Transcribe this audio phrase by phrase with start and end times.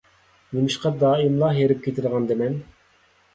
[0.53, 2.59] نېمىشقا دائىملا ھېرىپ كېتىدىغاندىمەن؟